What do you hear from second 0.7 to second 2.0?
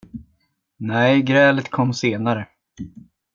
Nej, grälet kom